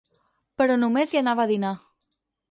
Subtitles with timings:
[0.61, 1.75] Però només hi anava a dinar.